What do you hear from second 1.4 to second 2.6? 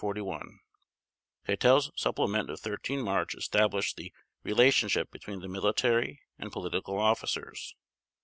Keitel's supplement of